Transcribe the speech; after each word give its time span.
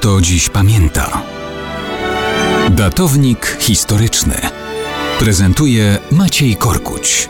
kto 0.00 0.20
dziś 0.20 0.48
pamięta. 0.48 1.22
Datownik 2.70 3.56
historyczny 3.60 4.34
prezentuje 5.18 5.98
Maciej 6.12 6.56
Korkuć. 6.56 7.28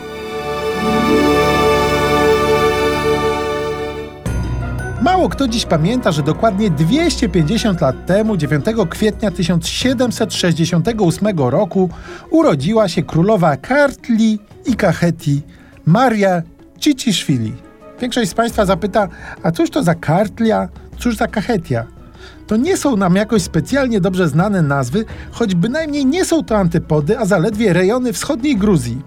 Mało 5.01 5.29
kto 5.29 5.47
dziś 5.47 5.65
pamięta, 5.65 6.11
że 6.11 6.23
dokładnie 6.23 6.69
250 6.69 7.81
lat 7.81 8.05
temu, 8.05 8.37
9 8.37 8.65
kwietnia 8.89 9.31
1768 9.31 11.27
roku, 11.37 11.89
urodziła 12.29 12.87
się 12.87 13.03
królowa 13.03 13.57
Kartli 13.57 14.39
i 14.65 14.75
Kaheti 14.75 15.41
Maria 15.85 16.41
Ciciszwili. 16.79 17.53
Większość 18.01 18.29
z 18.29 18.33
Państwa 18.33 18.65
zapyta, 18.65 19.07
a 19.43 19.51
cóż 19.51 19.69
to 19.69 19.83
za 19.83 19.95
Kartlia, 19.95 20.69
cóż 20.99 21.15
za 21.15 21.27
Kahetia? 21.27 22.00
To 22.47 22.57
nie 22.57 22.77
są 22.77 22.97
nam 22.97 23.15
jakoś 23.15 23.41
specjalnie 23.41 24.01
dobrze 24.01 24.27
znane 24.27 24.61
nazwy, 24.61 25.05
choć 25.31 25.55
bynajmniej 25.55 26.05
nie 26.05 26.25
są 26.25 26.43
to 26.43 26.57
antypody, 26.57 27.19
a 27.19 27.25
zaledwie 27.25 27.73
rejony 27.73 28.13
wschodniej 28.13 28.57
Gruzji. 28.57 29.01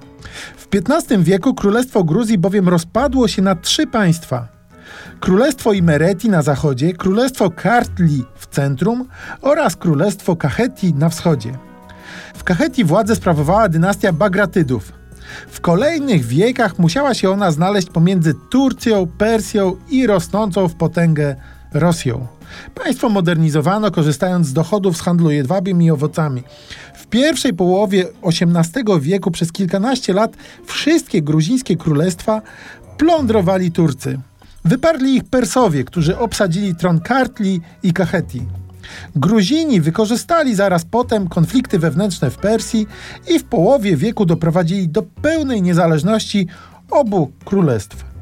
W 0.57 0.69
XV 0.75 1.23
wieku 1.23 1.55
Królestwo 1.55 2.05
Gruzji 2.05 2.39
bowiem 2.39 2.69
rozpadło 2.69 3.29
się 3.29 3.43
na 3.43 3.55
trzy 3.55 3.87
państwa. 3.87 4.49
Królestwo 5.21 5.73
Imereti 5.73 6.29
na 6.29 6.43
zachodzie, 6.43 6.93
Królestwo 6.93 7.51
Kartli 7.51 8.25
w 8.35 8.47
centrum 8.47 9.09
oraz 9.43 9.77
Królestwo 9.77 10.37
Kaheti 10.37 10.95
na 10.95 11.09
wschodzie. 11.09 11.53
W 12.35 12.45
Kaheti 12.45 12.85
władzę 12.85 13.17
sprawowała 13.17 13.69
dynastia 13.69 14.13
Bagratydów. 14.13 14.93
W 15.49 15.61
kolejnych 15.61 16.25
wiekach 16.25 16.79
musiała 16.79 17.15
się 17.15 17.31
ona 17.31 17.51
znaleźć 17.51 17.91
pomiędzy 17.91 18.35
Turcją, 18.51 19.07
Persją 19.07 19.77
i 19.91 20.07
rosnącą 20.07 20.69
w 20.69 20.75
potęgę 20.75 21.37
Rosją. 21.75 22.27
Państwo 22.75 23.09
modernizowano, 23.09 23.91
korzystając 23.91 24.47
z 24.47 24.53
dochodów 24.53 24.97
z 24.97 25.01
handlu 25.01 25.31
jedwabiem 25.31 25.83
i 25.83 25.91
owocami. 25.91 26.43
W 26.95 27.07
pierwszej 27.07 27.55
połowie 27.55 28.05
XVIII 28.23 29.01
wieku 29.01 29.31
przez 29.31 29.53
kilkanaście 29.53 30.13
lat 30.13 30.37
wszystkie 30.67 31.23
gruzińskie 31.23 31.77
królestwa 31.77 32.43
plądrowali 32.99 33.73
Turcy. 33.73 34.21
Wyparli 34.65 35.15
ich 35.15 35.25
Persowie, 35.25 35.85
którzy 35.85 36.19
obsadzili 36.19 36.75
tron 36.75 37.01
Kartli 37.01 37.61
i 37.83 37.93
Kaheti. 37.93 38.43
Gruzini 39.17 39.81
wykorzystali 39.81 40.55
zaraz 40.55 40.85
potem 40.85 41.29
konflikty 41.29 41.79
wewnętrzne 41.79 42.31
w 42.31 42.37
Persji 42.39 42.87
i 43.29 43.39
w 43.39 43.45
połowie 43.45 43.97
wieku 43.97 44.27
doprowadzili 44.27 44.89
do 44.89 45.03
pełnej 45.03 45.63
niezależności 45.63 46.47
obu 46.91 47.33
królestw. 47.45 48.14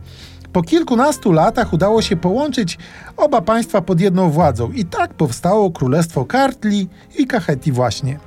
Po 0.53 0.62
kilkunastu 0.62 1.33
latach 1.33 1.72
udało 1.72 2.03
się 2.03 2.17
połączyć 2.17 2.78
oba 3.17 3.41
państwa 3.41 3.81
pod 3.81 4.00
jedną 4.00 4.31
władzą 4.31 4.72
i 4.72 4.84
tak 4.84 5.14
powstało 5.14 5.70
Królestwo 5.70 6.25
Kartli 6.25 6.89
i 7.19 7.27
Kaheti 7.27 7.72
właśnie. 7.72 8.19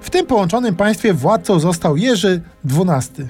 W 0.00 0.10
tym 0.10 0.26
połączonym 0.26 0.76
państwie 0.76 1.14
władcą 1.14 1.60
został 1.60 1.96
Jerzy 1.96 2.42
XII. 2.64 3.28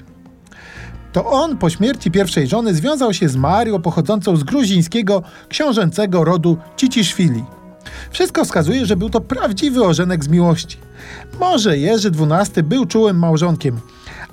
To 1.13 1.25
on 1.25 1.57
po 1.57 1.69
śmierci 1.69 2.11
pierwszej 2.11 2.47
żony 2.47 2.73
związał 2.75 3.13
się 3.13 3.29
z 3.29 3.35
Marią 3.35 3.81
pochodzącą 3.81 4.35
z 4.35 4.43
gruzińskiego 4.43 5.23
książęcego 5.49 6.23
rodu 6.23 6.57
Ciciszwili. 6.77 7.43
Wszystko 8.11 8.45
wskazuje, 8.45 8.85
że 8.85 8.95
był 8.95 9.09
to 9.09 9.21
prawdziwy 9.21 9.83
ożenek 9.83 10.23
z 10.23 10.27
miłości. 10.27 10.77
Może 11.39 11.77
Jerzy 11.77 12.11
XII 12.31 12.63
był 12.63 12.85
czułym 12.85 13.19
małżonkiem, 13.19 13.79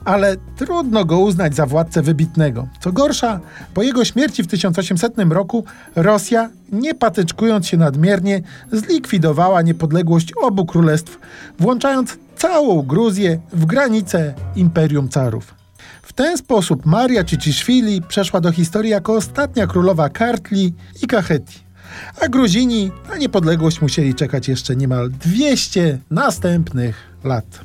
ale 0.08 0.36
trudno 0.56 1.04
go 1.04 1.18
uznać 1.18 1.54
za 1.54 1.66
władcę 1.66 2.02
wybitnego. 2.02 2.68
Co 2.80 2.92
gorsza, 2.92 3.40
po 3.74 3.82
jego 3.82 4.04
śmierci 4.04 4.42
w 4.42 4.46
1800 4.46 5.14
roku 5.30 5.64
Rosja, 5.96 6.50
nie 6.72 6.94
patyczkując 6.94 7.66
się 7.66 7.76
nadmiernie, 7.76 8.42
zlikwidowała 8.72 9.62
niepodległość 9.62 10.32
obu 10.42 10.66
królestw, 10.66 11.18
włączając 11.58 12.18
całą 12.36 12.82
Gruzję 12.82 13.38
w 13.52 13.66
granice 13.66 14.34
Imperium 14.56 15.08
Carów. 15.08 15.54
W 16.02 16.12
ten 16.12 16.38
sposób 16.38 16.86
Maria 16.86 17.24
Ciciszwili 17.24 18.02
przeszła 18.02 18.40
do 18.40 18.52
historii 18.52 18.90
jako 18.90 19.14
ostatnia 19.14 19.66
królowa 19.66 20.08
Kartli 20.08 20.74
i 21.02 21.06
Kaheti. 21.06 21.58
A 22.20 22.28
Gruzini 22.28 22.90
na 23.08 23.16
niepodległość 23.16 23.80
musieli 23.80 24.14
czekać 24.14 24.48
jeszcze 24.48 24.76
niemal 24.76 25.10
200 25.10 25.98
następnych 26.10 26.96
lat. 27.24 27.60